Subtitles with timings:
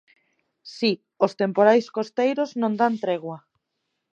[0.75, 0.91] Si,
[1.25, 3.37] os temporais costeiros non dan tregua.